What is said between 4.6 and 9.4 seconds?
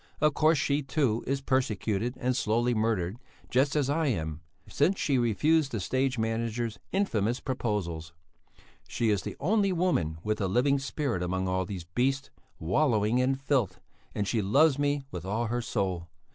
since she refused the stage manager's infamous proposals. She is the